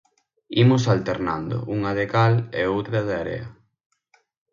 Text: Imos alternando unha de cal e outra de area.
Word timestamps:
Imos 0.63 0.83
alternando 0.95 1.57
unha 1.75 1.91
de 1.99 2.05
cal 2.13 2.33
e 2.59 2.61
outra 2.75 2.99
de 3.07 3.13
area. 3.23 3.45